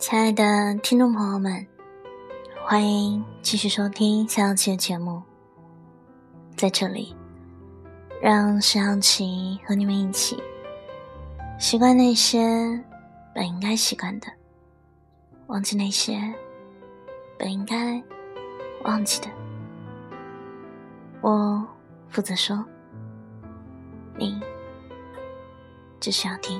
[0.00, 1.64] 亲爱的听众朋友们，
[2.64, 5.22] 欢迎继续收听夏小琪的节目。
[6.56, 7.14] 在这里，
[8.18, 10.42] 让夏小琪和你们一起
[11.58, 12.40] 习惯那些
[13.34, 14.26] 本应该习惯的，
[15.48, 16.18] 忘记那些
[17.38, 18.02] 本应该
[18.84, 19.28] 忘记的。
[21.20, 21.62] 我
[22.08, 22.64] 负责说，
[24.16, 24.40] 你
[26.00, 26.58] 只需要听。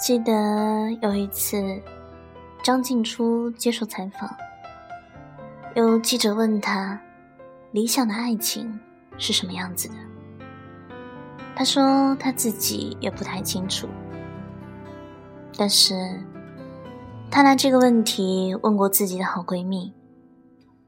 [0.00, 0.32] 记得
[1.02, 1.62] 有一次，
[2.62, 4.34] 张静初接受采访，
[5.74, 6.98] 有记者问他
[7.70, 8.80] ：“理想的爱情
[9.18, 9.94] 是什么样子的？”
[11.54, 13.86] 他说他自己也不太清楚，
[15.58, 15.94] 但是
[17.30, 19.92] 他拿这个问题问过自己的好闺蜜，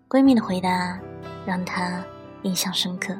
[0.08, 0.98] 闺蜜的回答
[1.44, 2.02] 让他
[2.44, 3.14] 印象深刻。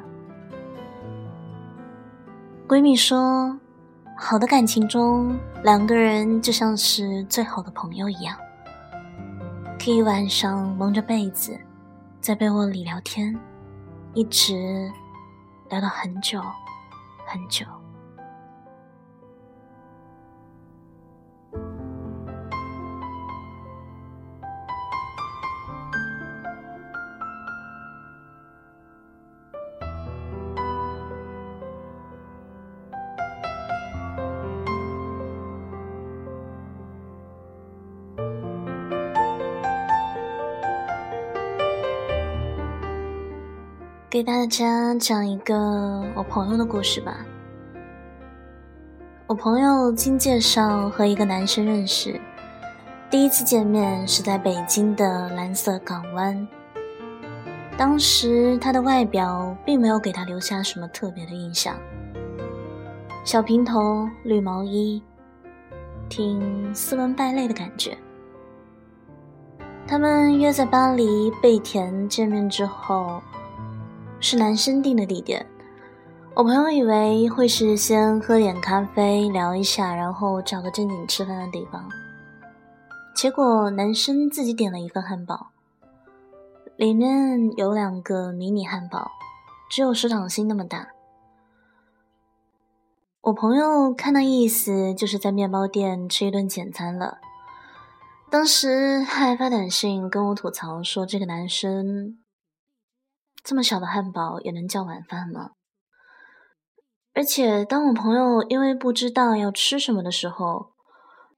[2.67, 3.59] 闺蜜说。
[4.15, 8.37] 好的感情中，两个人就像是最好的朋友一样，
[9.77, 11.59] 可以晚上蒙着被子，
[12.21, 13.37] 在被窝里聊天，
[14.13, 14.89] 一直
[15.69, 16.41] 聊到很久
[17.25, 17.65] 很久。
[44.13, 47.25] 给大家讲一个我朋友的故事吧。
[49.25, 52.21] 我朋友经介绍和一个男生认识，
[53.09, 56.47] 第一次见面是在北京的蓝色港湾。
[57.75, 61.75] 当时他的外表并没有给他留下什么特别的印象，
[63.25, 65.01] 小平头、绿毛衣，
[66.07, 67.97] 挺斯文败类的感觉。
[69.87, 73.19] 他们约在巴黎贝甜见面之后。
[74.23, 75.45] 是男生定的地点，
[76.33, 81.89] 我朋友以为会是先喝点咖啡聊一下，然后找个正经吃饭的地方。
[83.13, 85.47] 结果男生自己点了一份汉堡，
[86.77, 89.11] 里面有两个迷你汉堡，
[89.69, 90.87] 只有手掌心那么大。
[93.23, 97.17] 我朋友看那意思就是在面包店吃一顿简餐了，
[98.29, 102.19] 当时还发短信跟我吐槽说这个男生。
[103.43, 105.51] 这么小的汉堡也能叫晚饭吗？
[107.13, 110.71] 而且当我朋友因为不知道要吃什么的时候，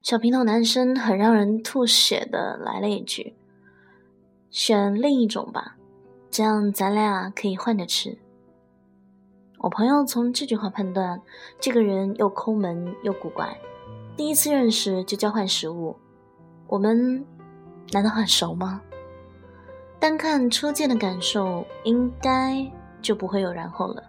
[0.02, 3.36] 小平头男生很让人吐血的来了一句
[4.50, 5.76] ：“选另一种吧，
[6.30, 8.16] 这样咱俩可以换着吃。”
[9.58, 11.20] 我朋友从这句话判断，
[11.60, 13.58] 这个人又抠门又古怪，
[14.16, 15.96] 第一次认识就交换食物，
[16.68, 17.26] 我们
[17.90, 18.80] 难道很熟吗？
[19.98, 22.64] 单看初见的感受，应该
[23.02, 24.02] 就不会有然后了。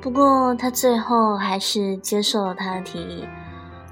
[0.00, 3.26] 不过，他最后还是接受了他的提议。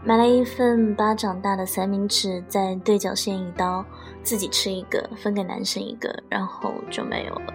[0.06, 3.82] 买了一份巴掌大的三明治，在对角线一刀，
[4.22, 7.54] 自己吃一个，分给男生一个，然后就没有了。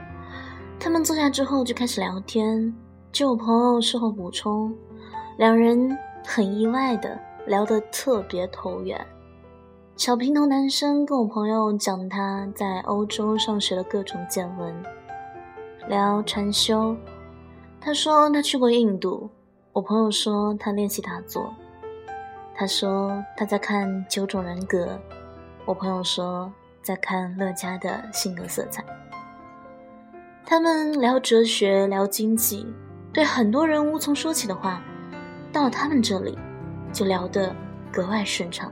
[0.80, 2.74] 他们坐下之后就开始聊天，
[3.12, 4.74] 就我朋友事后补充，
[5.38, 9.00] 两人很意外的聊得特别投缘。
[9.96, 14.74] 小平头男生跟我朋友讲他在欧洲上学的各种见闻，
[15.88, 16.98] 聊禅修，
[17.80, 19.30] 他说他去过印度，
[19.72, 21.54] 我朋友说他练习打坐。
[22.60, 24.86] 他说他在看《九种人格》，
[25.64, 26.52] 我朋友说
[26.82, 28.84] 在看乐嘉的性格色彩。
[30.46, 32.68] 他们聊哲学，聊经济，
[33.14, 34.84] 对很多人无从说起的话，
[35.54, 36.38] 到了他们这里，
[36.92, 37.56] 就聊得
[37.94, 38.70] 格外顺畅。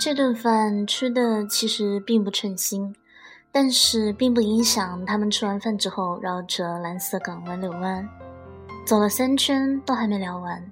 [0.00, 2.96] 这顿饭吃的其实并不称心，
[3.52, 8.08] 但是并不影响他们吃完饭之后绕着蓝色港湾遛弯，
[8.86, 10.64] 走了三圈都还没聊完。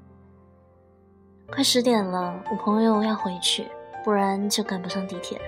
[1.52, 3.66] 快十点了，我朋友要回去，
[4.02, 5.38] 不然就赶不上地铁。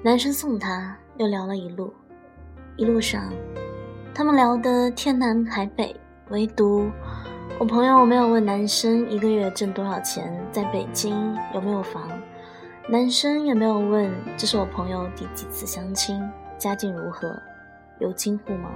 [0.00, 1.92] 男生送他，又聊了一路，
[2.76, 3.32] 一路上，
[4.14, 5.96] 他们聊得天南海北，
[6.30, 6.88] 唯独
[7.58, 12.08] 我朋友没有问男生一个月挣多少钱，在北京有没有房。
[12.90, 16.18] 男生也没有问这是我朋友第几次相亲，
[16.56, 17.38] 家境如何，
[18.00, 18.70] 有金户吗？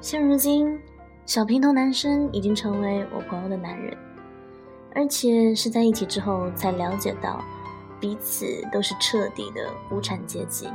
[0.00, 0.80] 现如今，
[1.26, 3.94] 小平头男生已经成为我朋友的男人，
[4.94, 7.44] 而且是在一起之后才了解到，
[8.00, 10.66] 彼此都是彻底的无产阶级。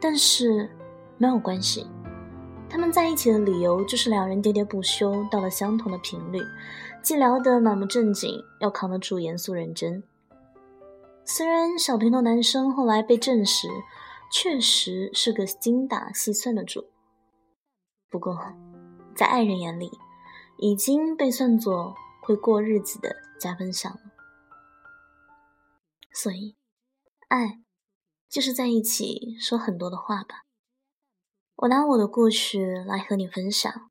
[0.00, 0.70] 但是
[1.18, 1.86] 没有关系，
[2.66, 6.40] 他们在一起的理由就是两人喋喋不休到了相同的频率，
[7.02, 10.02] 既聊得满不正经，又扛得住严肃认真。
[11.28, 13.68] 虽然小平头男生后来被证实
[14.32, 16.84] 确实是个精打细算的主，
[18.08, 18.38] 不过
[19.14, 19.90] 在爱人眼里
[20.58, 24.00] 已经被算作会过日子的加分项了。
[26.12, 26.56] 所以，
[27.28, 27.60] 爱
[28.30, 30.44] 就是在一起说很多的话吧。
[31.56, 33.90] 我拿我的故事来和你分享，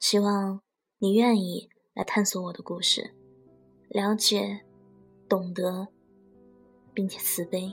[0.00, 0.60] 希望
[0.98, 3.14] 你愿意来探索我的故事，
[3.88, 4.64] 了解、
[5.28, 5.93] 懂得。
[6.94, 7.72] 并且慈悲。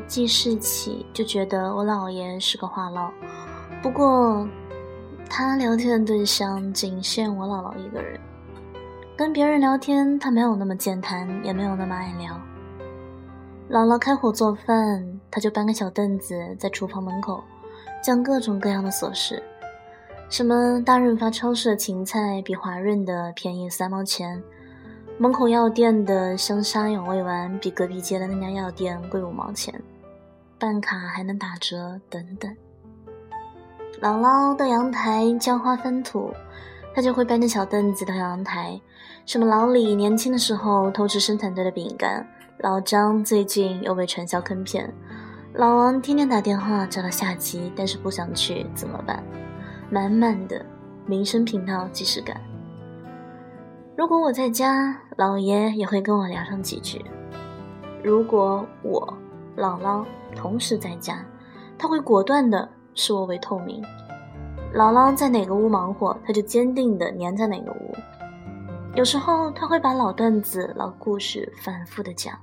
[0.00, 3.10] 记事起，就觉得我姥爷是个话唠。
[3.82, 4.46] 不过，
[5.28, 8.20] 他聊天的对象仅限我姥姥一个人。
[9.16, 12.34] 跟别人聊天，他没有那么健谈，也没有那么爱聊。
[13.70, 17.44] 姥姥开火做饭，他就搬个小凳子在厨房门口，
[18.02, 19.42] 讲各种各样的琐事，
[20.28, 24.42] 什么大润发超市的芹菜比华润的便宜三毛钱。
[25.20, 29.78] 门口药店的香砂养胃丸比隔壁街的那家药店贵五毛钱，
[30.58, 32.50] 办卡还能打折等等。
[34.00, 36.32] 姥姥到阳台浇花翻土，
[36.94, 38.80] 他就会搬着小凳子到阳台。
[39.26, 42.26] 什么老李年轻的时候偷吃生产队的饼干，
[42.60, 44.90] 老张最近又被传销坑骗，
[45.52, 49.22] 老王天天打电话找他下棋，但是不想去怎么办？
[49.90, 50.64] 满满的
[51.04, 52.40] 民生频道即视感。
[54.00, 57.04] 如果我在家，姥爷也会跟我聊上几句；
[58.02, 59.06] 如果我
[59.58, 61.22] 姥姥同时在家，
[61.76, 63.84] 他会果断的视我为透明。
[64.72, 67.94] 姥姥在哪个屋忙活，他就坚定的粘在哪个屋。
[68.94, 72.34] 有时候他会把老段子、老故事反复的讲，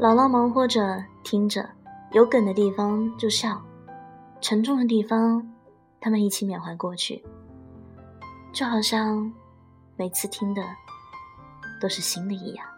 [0.00, 1.64] 姥姥忙活着听着，
[2.10, 3.62] 有梗的地方就笑，
[4.40, 5.40] 沉重的地方
[6.00, 7.24] 他们一起缅怀过去，
[8.52, 9.32] 就好像。
[10.02, 10.60] 每次听的
[11.80, 12.71] 都是新的一样。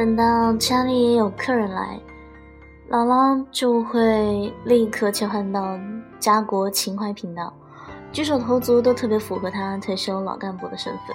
[0.00, 2.00] 等到家里也有客人来，
[2.88, 5.78] 姥姥就会立刻切换到
[6.18, 7.52] 家国情怀频道，
[8.10, 11.14] 举手投足都特别符合他退休老干部的身份。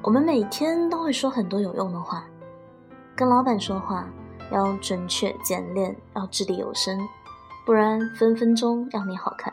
[0.00, 2.24] 我们每天都会说很多有用的话，
[3.16, 4.06] 跟老板说话
[4.52, 6.96] 要准确简练，要掷地有声，
[7.66, 9.52] 不然分分钟要你好看。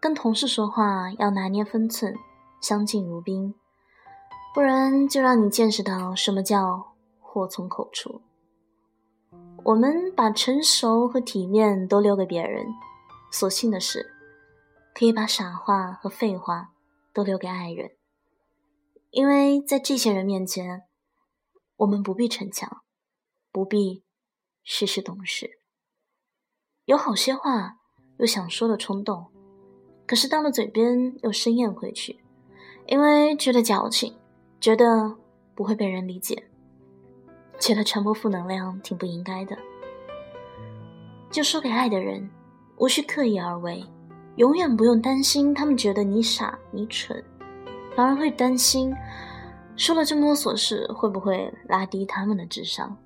[0.00, 2.12] 跟同事说话要拿捏分寸，
[2.60, 3.54] 相敬如宾，
[4.52, 6.95] 不然就让你见识到什么叫。
[7.36, 8.22] 祸从口出。
[9.62, 12.64] 我们把成熟和体面都留给别人，
[13.30, 14.10] 所幸的是，
[14.94, 16.72] 可以把傻话和废话
[17.12, 17.90] 都留给爱人。
[19.10, 20.84] 因为在这些人面前，
[21.76, 22.80] 我们不必逞强，
[23.52, 24.02] 不必
[24.64, 25.60] 事事懂事。
[26.86, 27.76] 有好些话
[28.16, 29.26] 有想说的冲动，
[30.06, 32.24] 可是到了嘴边又生咽回去，
[32.86, 34.16] 因为觉得矫情，
[34.58, 35.18] 觉得
[35.54, 36.48] 不会被人理解，
[37.58, 39.56] 觉得传播负能量挺不应该的。
[41.30, 42.28] 就说给爱的人，
[42.76, 43.84] 无需刻意而为，
[44.36, 47.22] 永远不用担心他们觉得你傻你蠢，
[47.94, 48.94] 反而会担心
[49.76, 52.96] 说了这么多琐事会不会拉低他们的智商。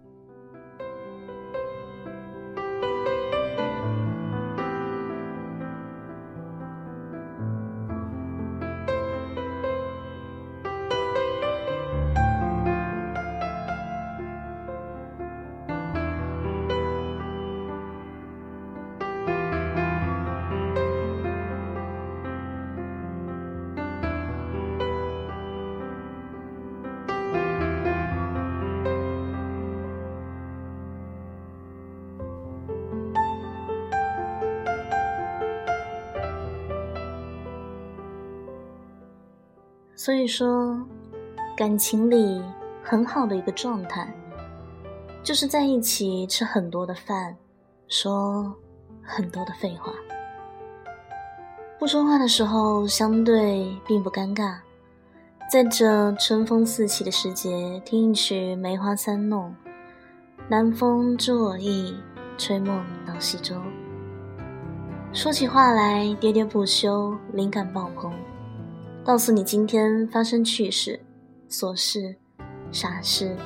[40.02, 40.80] 所以说，
[41.54, 42.42] 感情里
[42.82, 44.10] 很好的一个状态，
[45.22, 47.36] 就是在一起吃很多的饭，
[47.86, 48.50] 说
[49.02, 49.92] 很多的废话。
[51.78, 54.54] 不说话的时候，相对并不尴尬。
[55.50, 59.54] 在这春风四起的时节，听一曲《梅花三弄》，
[60.48, 61.94] 南风知我意，
[62.38, 63.54] 吹梦到西洲。
[65.12, 68.10] 说起话来喋喋不休，灵感爆棚。
[69.10, 71.00] 告诉你今天发生趣事、
[71.48, 72.14] 琐事、
[72.70, 73.36] 傻事、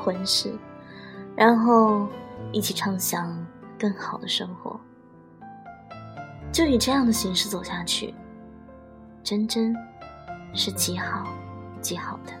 [0.00, 0.50] 混事，
[1.36, 2.08] 然后
[2.50, 3.46] 一起畅想
[3.78, 4.80] 更好的生活，
[6.50, 8.14] 就以这样的形式走下去，
[9.22, 9.76] 真真
[10.54, 11.26] 是极好
[11.82, 12.32] 极好的。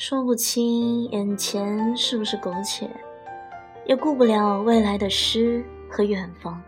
[0.00, 2.88] 说不清眼前是不是苟且，
[3.84, 6.58] 也顾不了未来的诗和远方。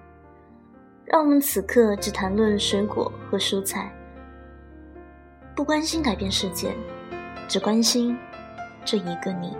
[1.07, 3.91] 让我们此刻只谈论水果和蔬菜，
[5.57, 6.77] 不关心改变世界，
[7.49, 8.15] 只关心
[8.85, 9.57] 这一个你。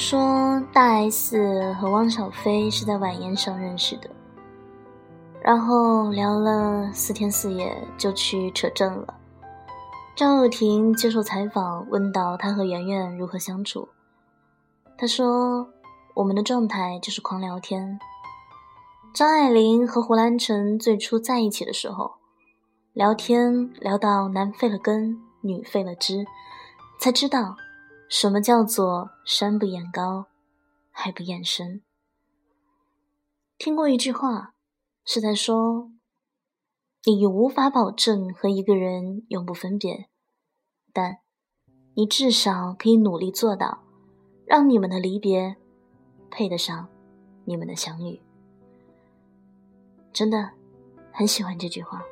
[0.00, 4.08] 说大 S 和汪小菲是在晚宴上认识的，
[5.42, 9.14] 然后聊了四天四夜就去扯证了。
[10.16, 13.86] 赵又廷接受采访问到他和圆圆如何相处，
[14.96, 15.68] 他说
[16.16, 18.00] ：“我们的状态就是狂聊天。”
[19.12, 22.12] 张爱玲和胡兰成最初在一起的时候，
[22.94, 26.24] 聊天聊到男废了根，女废了枝，
[26.98, 27.54] 才知道。
[28.10, 30.26] 什么叫做山不厌高，
[30.90, 31.80] 海不厌深？
[33.56, 34.52] 听过一句话，
[35.04, 35.92] 是在说，
[37.04, 40.08] 你无法保证和一个人永不分别，
[40.92, 41.20] 但
[41.94, 43.84] 你至少可以努力做到，
[44.44, 45.56] 让你们的离别
[46.32, 46.88] 配得上
[47.44, 48.20] 你们的相遇。
[50.12, 50.50] 真的
[51.12, 52.02] 很喜欢这句话。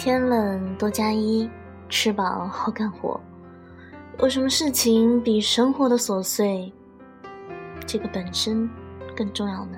[0.00, 1.46] 天冷多加衣，
[1.90, 3.20] 吃饱好干活。
[4.18, 6.72] 有什么事情比生活的琐碎，
[7.86, 8.66] 这个本身
[9.14, 9.76] 更重要呢？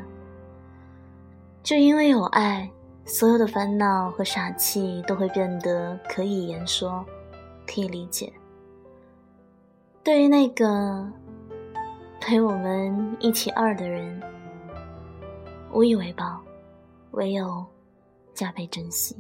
[1.65, 2.71] 就因为有爱，
[3.05, 7.05] 所有的烦恼和傻气都会变得可以言说，
[7.67, 8.33] 可以理解。
[10.05, 11.05] 对于那个
[12.21, 14.23] 陪我们一起二的人，
[15.73, 16.41] 无以为报，
[17.11, 17.67] 唯有
[18.35, 19.17] 加倍珍惜。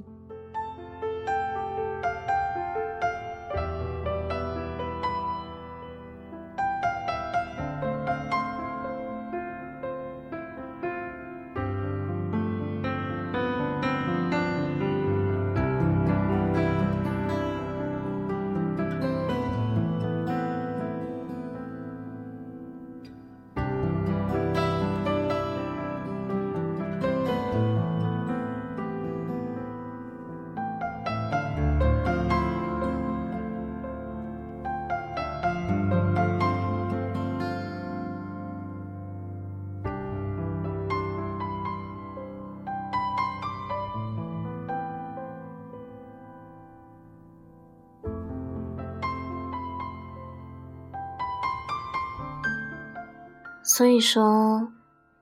[53.74, 54.70] 所以说，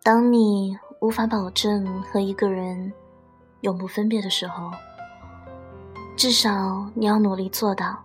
[0.02, 2.92] 当你无法保证和一个人
[3.60, 4.72] 永不分别的时候，
[6.16, 7.96] 至少你要努力做到，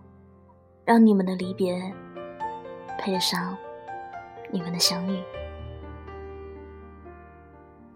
[0.84, 1.92] 让你们的离别
[2.96, 3.56] 配得上
[4.52, 5.20] 你们的相遇。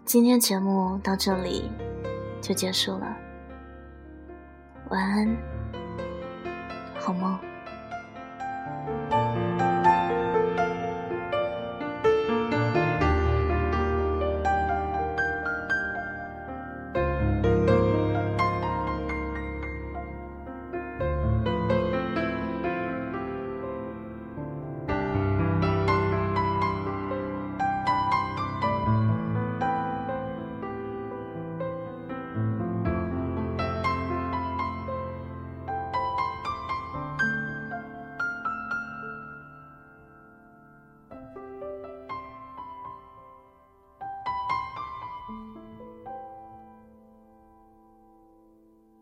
[0.04, 1.70] 今天节目到这里
[2.40, 3.16] 就结束了，
[4.88, 5.36] 晚安，
[6.98, 7.49] 好梦。